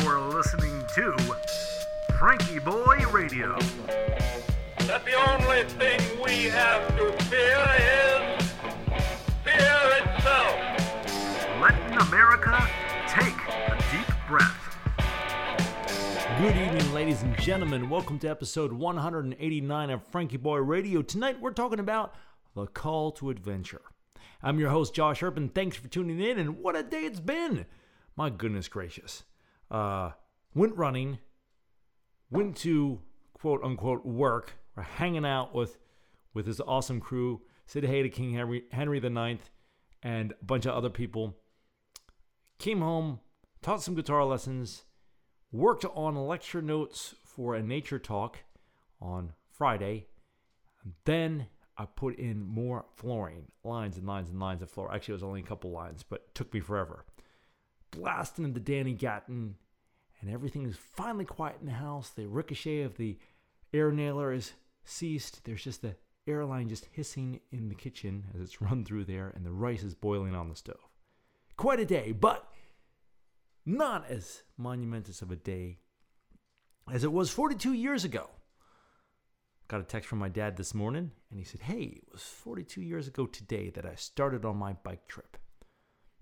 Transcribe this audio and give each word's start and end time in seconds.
You're 0.00 0.18
listening 0.18 0.82
to 0.94 1.12
FrankieBoi 2.10 3.12
Radio. 3.12 3.56
that 4.88 5.04
the 5.04 5.14
only 5.30 5.62
thing 5.74 6.00
we 6.20 6.46
have 6.46 6.88
to 6.96 7.12
fear 7.24 7.64
is 7.78 8.50
fear 9.44 9.80
itself. 10.02 10.56
Letting 11.60 11.96
America 12.08 12.68
take 13.08 13.36
a 13.46 13.76
deep 13.92 14.12
breath. 14.26 14.76
Good 16.40 16.56
evening, 16.56 16.92
ladies 16.92 17.22
and 17.22 17.38
gentlemen. 17.38 17.88
Welcome 17.88 18.18
to 18.20 18.28
episode 18.28 18.72
189 18.72 19.90
of 19.90 20.10
FrankieBoi 20.10 20.66
Radio. 20.66 21.02
Tonight 21.02 21.40
we're 21.40 21.52
talking 21.52 21.78
about 21.78 22.16
the 22.56 22.66
call 22.66 23.12
to 23.12 23.30
adventure. 23.30 23.82
I'm 24.42 24.58
your 24.58 24.70
host, 24.70 24.92
Josh 24.92 25.22
Urban. 25.22 25.50
Thanks 25.50 25.76
for 25.76 25.86
tuning 25.86 26.18
in, 26.18 26.40
and 26.40 26.58
what 26.58 26.74
a 26.74 26.82
day 26.82 27.04
it's 27.04 27.20
been! 27.20 27.66
My 28.16 28.28
goodness 28.30 28.66
gracious. 28.66 29.22
Uh, 29.70 30.12
went 30.54 30.76
running, 30.76 31.18
went 32.30 32.56
to 32.58 33.00
quote 33.32 33.62
unquote 33.62 34.04
work, 34.04 34.54
or 34.76 34.82
hanging 34.82 35.26
out 35.26 35.54
with 35.54 35.78
with 36.32 36.46
his 36.46 36.60
awesome 36.60 37.00
crew, 37.00 37.42
said 37.66 37.84
hey 37.84 38.02
to 38.02 38.08
King 38.08 38.32
Henry, 38.32 38.64
Henry 38.72 38.98
IX 38.98 39.40
and 40.02 40.32
a 40.32 40.44
bunch 40.44 40.66
of 40.66 40.74
other 40.74 40.90
people. 40.90 41.36
Came 42.58 42.80
home, 42.80 43.20
taught 43.62 43.82
some 43.82 43.94
guitar 43.94 44.24
lessons, 44.24 44.84
worked 45.50 45.84
on 45.94 46.14
lecture 46.14 46.62
notes 46.62 47.14
for 47.24 47.54
a 47.54 47.62
nature 47.62 47.98
talk 47.98 48.38
on 49.00 49.32
Friday. 49.50 50.06
And 50.82 50.92
then 51.04 51.46
I 51.76 51.86
put 51.86 52.16
in 52.16 52.42
more 52.42 52.84
flooring, 52.94 53.46
lines 53.64 53.96
and 53.96 54.06
lines 54.06 54.28
and 54.28 54.38
lines 54.38 54.62
of 54.62 54.70
floor. 54.70 54.92
Actually, 54.92 55.12
it 55.12 55.16
was 55.16 55.22
only 55.24 55.40
a 55.40 55.44
couple 55.44 55.70
lines, 55.70 56.02
but 56.02 56.34
took 56.34 56.52
me 56.52 56.60
forever. 56.60 57.04
Blasting 57.96 58.44
into 58.44 58.60
Danny 58.60 58.92
Gatton, 58.92 59.54
and 60.20 60.30
everything 60.30 60.66
is 60.66 60.76
finally 60.76 61.24
quiet 61.24 61.56
in 61.60 61.66
the 61.66 61.72
house. 61.72 62.10
The 62.10 62.26
ricochet 62.26 62.82
of 62.82 62.96
the 62.96 63.18
air 63.72 63.92
nailer 63.92 64.32
is 64.32 64.52
ceased. 64.84 65.44
There's 65.44 65.64
just 65.64 65.82
the 65.82 65.96
airline 66.26 66.68
just 66.68 66.88
hissing 66.92 67.40
in 67.52 67.68
the 67.68 67.74
kitchen 67.74 68.24
as 68.34 68.40
it's 68.40 68.60
run 68.60 68.84
through 68.84 69.04
there, 69.04 69.32
and 69.34 69.44
the 69.44 69.52
rice 69.52 69.82
is 69.82 69.94
boiling 69.94 70.34
on 70.34 70.48
the 70.48 70.56
stove. 70.56 70.88
Quite 71.56 71.80
a 71.80 71.84
day, 71.84 72.12
but 72.12 72.48
not 73.66 74.10
as 74.10 74.42
monumentous 74.56 75.22
of 75.22 75.30
a 75.30 75.36
day 75.36 75.78
as 76.92 77.04
it 77.04 77.12
was 77.12 77.30
42 77.30 77.72
years 77.72 78.04
ago. 78.04 78.28
Got 79.68 79.80
a 79.80 79.84
text 79.84 80.08
from 80.08 80.18
my 80.18 80.28
dad 80.28 80.56
this 80.56 80.74
morning, 80.74 81.10
and 81.30 81.38
he 81.38 81.44
said, 81.44 81.62
Hey, 81.62 82.02
it 82.02 82.12
was 82.12 82.22
42 82.22 82.82
years 82.82 83.08
ago 83.08 83.26
today 83.26 83.70
that 83.70 83.86
I 83.86 83.94
started 83.94 84.44
on 84.44 84.56
my 84.56 84.74
bike 84.74 85.08
trip. 85.08 85.38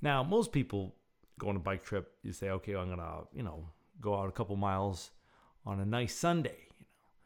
Now, 0.00 0.22
most 0.22 0.52
people 0.52 0.94
go 1.42 1.48
on 1.48 1.56
a 1.56 1.60
bike 1.60 1.84
trip, 1.84 2.12
you 2.22 2.32
say, 2.32 2.50
Okay, 2.50 2.74
I'm 2.74 2.88
to, 2.96 3.24
you 3.34 3.42
know, 3.42 3.68
go 4.00 4.14
out 4.14 4.28
a 4.28 4.32
couple 4.32 4.56
miles 4.56 5.10
on 5.66 5.80
a 5.80 5.84
nice 5.84 6.14
Sunday. 6.14 6.68
You 6.78 6.86
know, 6.90 7.16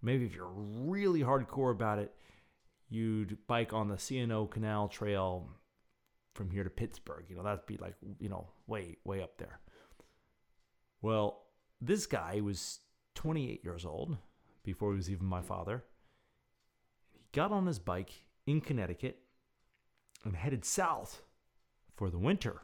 maybe 0.00 0.24
if 0.24 0.34
you're 0.34 0.52
really 0.54 1.20
hardcore 1.20 1.72
about 1.72 1.98
it, 1.98 2.14
you'd 2.88 3.36
bike 3.48 3.72
on 3.72 3.88
the 3.88 3.98
C&O 3.98 4.46
Canal 4.46 4.88
Trail 4.88 5.48
from 6.34 6.50
here 6.50 6.62
to 6.62 6.70
Pittsburgh. 6.70 7.24
You 7.28 7.36
know, 7.36 7.42
that'd 7.42 7.66
be 7.66 7.76
like, 7.76 7.94
you 8.20 8.28
know, 8.28 8.48
way, 8.66 8.96
way 9.04 9.22
up 9.22 9.38
there. 9.38 9.58
Well, 11.02 11.42
this 11.80 12.06
guy 12.06 12.40
was 12.40 12.78
28 13.16 13.62
years 13.64 13.84
old 13.84 14.16
before 14.62 14.92
he 14.92 14.96
was 14.96 15.10
even 15.10 15.26
my 15.26 15.42
father. 15.42 15.84
He 17.12 17.20
got 17.32 17.50
on 17.52 17.66
his 17.66 17.78
bike 17.80 18.12
in 18.46 18.60
Connecticut 18.60 19.18
and 20.24 20.36
headed 20.36 20.64
south 20.64 21.22
for 21.96 22.08
the 22.08 22.18
winter. 22.18 22.62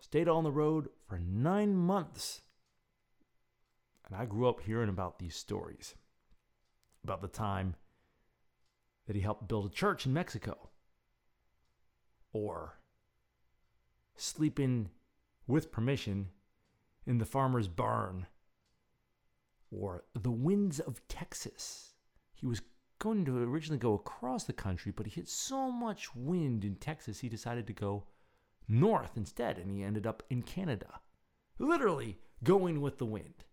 Stayed 0.00 0.28
on 0.28 0.44
the 0.44 0.50
road 0.50 0.88
for 1.06 1.18
nine 1.18 1.76
months. 1.76 2.42
And 4.06 4.16
I 4.16 4.24
grew 4.26 4.48
up 4.48 4.60
hearing 4.60 4.88
about 4.88 5.18
these 5.18 5.36
stories 5.36 5.94
about 7.04 7.22
the 7.22 7.28
time 7.28 7.76
that 9.06 9.16
he 9.16 9.22
helped 9.22 9.48
build 9.48 9.66
a 9.66 9.74
church 9.74 10.04
in 10.04 10.12
Mexico 10.12 10.70
or 12.32 12.78
sleeping 14.16 14.90
with 15.46 15.72
permission 15.72 16.28
in 17.06 17.18
the 17.18 17.24
farmer's 17.24 17.68
barn, 17.68 18.26
or 19.70 20.04
the 20.14 20.30
winds 20.30 20.78
of 20.78 21.00
Texas. 21.08 21.94
He 22.34 22.46
was 22.46 22.62
going 22.98 23.24
to 23.24 23.42
originally 23.42 23.78
go 23.78 23.94
across 23.94 24.44
the 24.44 24.52
country, 24.52 24.92
but 24.94 25.06
he 25.06 25.12
hit 25.12 25.28
so 25.28 25.70
much 25.70 26.14
wind 26.14 26.64
in 26.64 26.76
Texas, 26.76 27.20
he 27.20 27.28
decided 27.28 27.66
to 27.66 27.72
go 27.72 28.04
north 28.70 29.16
instead, 29.16 29.58
and 29.58 29.70
he 29.70 29.82
ended 29.82 30.06
up 30.06 30.22
in 30.30 30.42
Canada. 30.42 31.00
Literally 31.58 32.18
going 32.42 32.80
with 32.80 32.98
the 32.98 33.04
wind. 33.04 33.44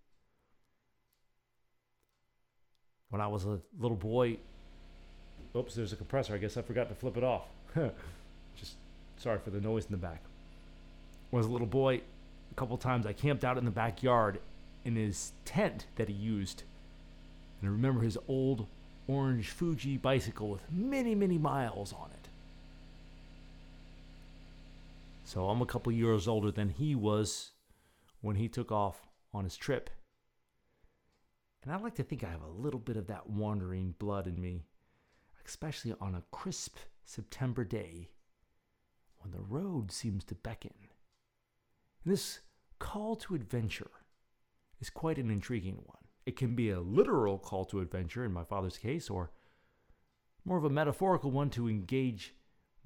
When 3.10 3.22
I 3.22 3.28
was 3.28 3.46
a 3.46 3.60
little 3.80 3.98
boy, 3.98 4.38
oops, 5.56 5.76
there's 5.76 5.94
a 5.94 5.96
compressor. 5.96 6.34
I 6.34 6.38
guess 6.38 6.58
I 6.58 6.62
forgot 6.62 6.90
to 6.90 6.96
flip 6.96 7.18
it 7.18 7.24
off. 7.24 7.48
Just 8.56 8.76
sorry 9.18 9.40
for 9.40 9.50
the 9.50 9.62
noise 9.62 9.86
in 9.86 9.92
the 9.92 9.98
back. 9.98 10.22
When 11.30 11.40
I 11.40 11.42
was 11.42 11.48
a 11.48 11.52
little 11.52 11.68
boy, 11.68 12.02
a 12.52 12.56
couple 12.56 12.78
times 12.78 13.06
I 13.06 13.14
camped 13.14 13.44
out 13.44 13.58
in 13.58 13.66
the 13.66 13.72
backyard 13.72 14.40
in 14.86 14.96
his 14.96 15.32
tent 15.46 15.86
that 15.96 16.08
he 16.08 16.14
used. 16.14 16.64
And 17.62 17.70
I 17.70 17.72
remember 17.72 18.02
his 18.02 18.18
old 18.28 18.68
orange 19.08 19.50
Fuji 19.50 19.98
bicycle 19.98 20.50
with 20.50 20.62
many, 20.72 21.16
many 21.16 21.38
miles 21.38 21.94
on 21.94 22.10
it. 22.12 22.17
So 25.28 25.50
I'm 25.50 25.62
a 25.62 25.66
couple 25.66 25.92
years 25.92 26.26
older 26.26 26.52
than 26.52 26.70
he 26.70 26.96
was 26.96 27.52
when 28.22 28.38
he 28.38 28.48
took 28.48 28.72
off 28.72 29.10
on 29.34 29.44
his 29.44 29.58
trip. 29.58 29.90
And 31.62 31.70
I 31.70 31.76
like 31.76 31.96
to 31.96 32.04
think 32.04 32.24
I 32.24 32.30
have 32.30 32.44
a 32.44 32.62
little 32.62 32.80
bit 32.80 32.96
of 32.96 33.08
that 33.08 33.30
wandering 33.30 33.94
blood 34.00 34.26
in 34.26 34.40
me, 34.40 34.64
especially 35.46 35.94
on 36.00 36.16
a 36.16 36.24
crisp 36.32 36.78
September 37.04 37.66
day 37.66 38.08
when 39.18 39.32
the 39.32 39.42
road 39.42 39.92
seems 39.92 40.24
to 40.24 40.34
beckon. 40.34 40.74
And 42.06 42.14
this 42.14 42.40
call 42.80 43.18
to 43.18 43.36
adventure 43.36 43.92
is 44.80 44.90
quite 44.90 45.18
an 45.18 45.30
intriguing 45.30 45.82
one. 45.84 46.06
It 46.26 46.38
can 46.38 46.56
be 46.56 46.70
a 46.70 46.80
literal 46.80 47.38
call 47.38 47.66
to 47.66 47.82
adventure 47.82 48.24
in 48.24 48.32
my 48.32 48.46
father's 48.46 48.78
case, 48.78 49.10
or 49.10 49.32
more 50.46 50.58
of 50.58 50.64
a 50.64 50.70
metaphorical 50.70 51.32
one 51.32 51.50
to 51.50 51.68
engage 51.68 52.34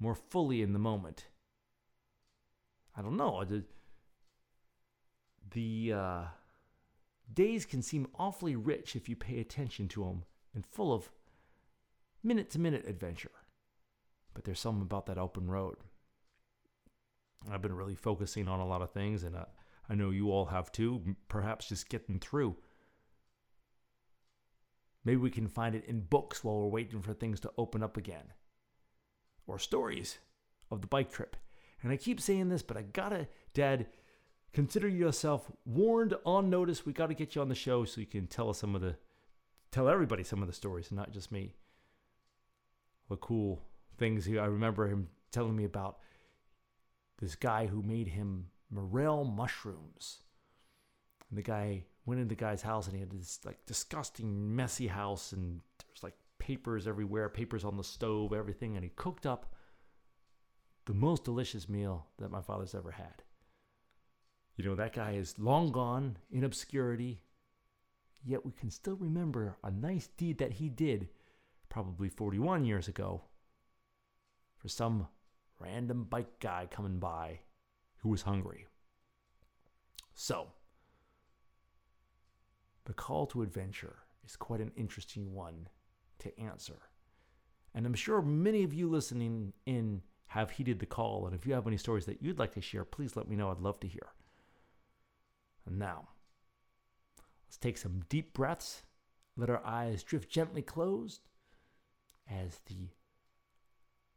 more 0.00 0.16
fully 0.16 0.60
in 0.60 0.72
the 0.72 0.80
moment. 0.80 1.28
I 2.96 3.02
don't 3.02 3.16
know. 3.16 3.44
The, 3.44 3.64
the 5.50 5.92
uh, 5.92 6.24
days 7.32 7.64
can 7.64 7.82
seem 7.82 8.08
awfully 8.18 8.56
rich 8.56 8.96
if 8.96 9.08
you 9.08 9.16
pay 9.16 9.40
attention 9.40 9.88
to 9.88 10.04
them 10.04 10.24
and 10.54 10.66
full 10.66 10.92
of 10.92 11.10
minute 12.22 12.50
to 12.50 12.58
minute 12.58 12.84
adventure. 12.86 13.30
But 14.34 14.44
there's 14.44 14.60
something 14.60 14.82
about 14.82 15.06
that 15.06 15.18
open 15.18 15.50
road. 15.50 15.76
I've 17.50 17.62
been 17.62 17.74
really 17.74 17.94
focusing 17.94 18.48
on 18.48 18.60
a 18.60 18.66
lot 18.66 18.82
of 18.82 18.92
things, 18.92 19.24
and 19.24 19.36
uh, 19.36 19.46
I 19.88 19.94
know 19.94 20.10
you 20.10 20.30
all 20.30 20.46
have 20.46 20.70
too. 20.70 21.16
Perhaps 21.28 21.68
just 21.68 21.88
getting 21.88 22.18
through. 22.18 22.56
Maybe 25.04 25.16
we 25.16 25.30
can 25.30 25.48
find 25.48 25.74
it 25.74 25.84
in 25.86 26.00
books 26.00 26.44
while 26.44 26.60
we're 26.60 26.68
waiting 26.68 27.02
for 27.02 27.12
things 27.12 27.40
to 27.40 27.50
open 27.58 27.82
up 27.82 27.96
again, 27.96 28.32
or 29.46 29.58
stories 29.58 30.18
of 30.70 30.80
the 30.80 30.86
bike 30.86 31.10
trip. 31.10 31.36
And 31.82 31.92
I 31.92 31.96
keep 31.96 32.20
saying 32.20 32.48
this, 32.48 32.62
but 32.62 32.76
I 32.76 32.82
gotta, 32.82 33.26
Dad, 33.54 33.86
consider 34.52 34.88
yourself 34.88 35.50
warned 35.64 36.14
on 36.24 36.50
notice. 36.50 36.86
We 36.86 36.92
gotta 36.92 37.14
get 37.14 37.34
you 37.34 37.42
on 37.42 37.48
the 37.48 37.54
show 37.54 37.84
so 37.84 38.00
you 38.00 38.06
can 38.06 38.26
tell 38.26 38.50
us 38.50 38.58
some 38.58 38.74
of 38.74 38.80
the, 38.80 38.96
tell 39.70 39.88
everybody 39.88 40.22
some 40.22 40.42
of 40.42 40.48
the 40.48 40.54
stories, 40.54 40.90
and 40.90 40.98
not 40.98 41.12
just 41.12 41.32
me. 41.32 41.54
The 43.08 43.16
cool 43.16 43.62
things 43.98 44.24
he, 44.24 44.38
I 44.38 44.46
remember 44.46 44.86
him 44.86 45.08
telling 45.32 45.56
me 45.56 45.64
about 45.64 45.98
this 47.20 47.34
guy 47.34 47.66
who 47.66 47.82
made 47.82 48.08
him 48.08 48.46
morel 48.70 49.24
mushrooms. 49.24 50.18
And 51.28 51.38
the 51.38 51.42
guy 51.42 51.84
went 52.04 52.20
into 52.20 52.34
the 52.34 52.40
guy's 52.40 52.62
house 52.62 52.86
and 52.86 52.94
he 52.94 53.00
had 53.00 53.10
this 53.10 53.40
like 53.44 53.64
disgusting, 53.66 54.54
messy 54.54 54.86
house 54.86 55.32
and 55.32 55.60
there's 55.78 56.02
like 56.02 56.14
papers 56.38 56.86
everywhere, 56.86 57.28
papers 57.28 57.64
on 57.64 57.76
the 57.76 57.84
stove, 57.84 58.32
everything. 58.32 58.76
And 58.76 58.84
he 58.84 58.90
cooked 58.96 59.26
up 59.26 59.54
the 60.86 60.94
most 60.94 61.24
delicious 61.24 61.68
meal 61.68 62.06
that 62.18 62.30
my 62.30 62.40
father's 62.40 62.74
ever 62.74 62.90
had. 62.90 63.22
You 64.56 64.64
know, 64.64 64.74
that 64.74 64.92
guy 64.92 65.12
is 65.12 65.38
long 65.38 65.72
gone 65.72 66.18
in 66.30 66.44
obscurity, 66.44 67.22
yet 68.24 68.44
we 68.44 68.52
can 68.52 68.70
still 68.70 68.96
remember 68.96 69.56
a 69.62 69.70
nice 69.70 70.08
deed 70.16 70.38
that 70.38 70.54
he 70.54 70.68
did 70.68 71.08
probably 71.68 72.08
41 72.08 72.64
years 72.64 72.88
ago 72.88 73.22
for 74.58 74.68
some 74.68 75.08
random 75.58 76.04
bike 76.04 76.38
guy 76.40 76.68
coming 76.70 76.98
by 76.98 77.40
who 77.98 78.08
was 78.08 78.22
hungry. 78.22 78.66
So, 80.14 80.48
the 82.84 82.92
call 82.92 83.26
to 83.28 83.42
adventure 83.42 83.96
is 84.24 84.36
quite 84.36 84.60
an 84.60 84.72
interesting 84.76 85.32
one 85.32 85.68
to 86.18 86.38
answer. 86.38 86.80
And 87.74 87.86
I'm 87.86 87.94
sure 87.94 88.20
many 88.20 88.64
of 88.64 88.74
you 88.74 88.88
listening 88.88 89.52
in 89.64 90.02
have 90.32 90.52
heeded 90.52 90.78
the 90.78 90.86
call. 90.86 91.26
And 91.26 91.34
if 91.34 91.46
you 91.46 91.52
have 91.52 91.66
any 91.66 91.76
stories 91.76 92.06
that 92.06 92.22
you'd 92.22 92.38
like 92.38 92.54
to 92.54 92.60
share, 92.62 92.84
please 92.84 93.16
let 93.16 93.28
me 93.28 93.36
know. 93.36 93.50
I'd 93.50 93.60
love 93.60 93.78
to 93.80 93.86
hear. 93.86 94.08
And 95.66 95.78
now, 95.78 96.08
let's 97.46 97.58
take 97.58 97.76
some 97.76 98.04
deep 98.08 98.32
breaths. 98.32 98.82
Let 99.36 99.50
our 99.50 99.64
eyes 99.64 100.02
drift 100.02 100.30
gently 100.30 100.62
closed 100.62 101.20
as 102.30 102.60
the 102.66 102.88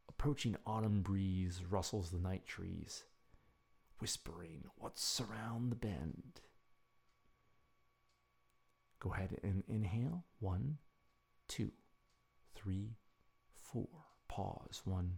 approaching 0.08 0.56
autumn 0.66 1.02
breeze 1.02 1.62
rustles 1.70 2.12
the 2.12 2.20
night 2.20 2.46
trees, 2.46 3.04
whispering 4.00 4.64
what's 4.78 5.20
around 5.20 5.70
the 5.70 5.76
bend. 5.76 6.40
Go 9.00 9.14
ahead 9.14 9.38
and 9.44 9.64
inhale. 9.68 10.24
One, 10.40 10.78
two, 11.50 11.72
three, 12.56 12.96
four. 13.54 13.90
Pause. 14.30 14.82
One, 14.86 15.18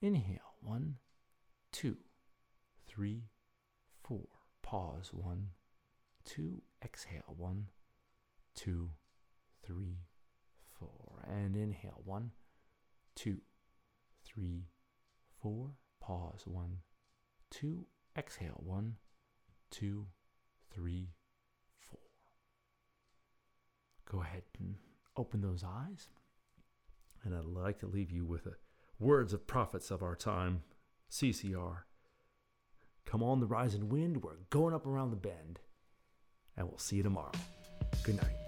Inhale. 0.00 0.54
One, 0.60 0.96
two, 1.72 1.96
three, 2.86 3.24
four. 4.02 4.26
Pause. 4.62 5.10
One, 5.12 5.48
two. 6.24 6.62
Exhale. 6.82 7.34
One, 7.36 7.66
two, 8.54 8.90
three, 9.66 9.98
four. 10.78 11.24
And 11.28 11.56
inhale. 11.56 12.02
One, 12.04 12.30
two, 13.14 13.38
three, 14.24 14.64
four. 15.40 15.70
Pause. 16.00 16.46
One, 16.46 16.78
two. 17.50 17.86
Exhale. 18.16 18.60
One, 18.64 18.96
two, 19.70 20.06
three, 20.72 21.08
four. 21.78 22.00
Go 24.10 24.22
ahead 24.22 24.42
and 24.58 24.76
open 25.16 25.40
those 25.40 25.64
eyes. 25.64 26.08
And 27.24 27.34
I'd 27.34 27.44
like 27.44 27.78
to 27.80 27.86
leave 27.86 28.10
you 28.10 28.24
with 28.24 28.44
the 28.44 28.54
words 28.98 29.32
of 29.32 29.46
prophets 29.46 29.90
of 29.90 30.02
our 30.02 30.16
time, 30.16 30.62
CCR. 31.10 31.78
Come 33.04 33.22
on 33.22 33.40
the 33.40 33.46
rising 33.46 33.88
wind, 33.88 34.22
we're 34.22 34.36
going 34.50 34.74
up 34.74 34.86
around 34.86 35.10
the 35.10 35.16
bend. 35.16 35.60
And 36.56 36.68
we'll 36.68 36.78
see 36.78 36.96
you 36.96 37.02
tomorrow. 37.02 37.32
Good 38.04 38.16
night. 38.16 38.43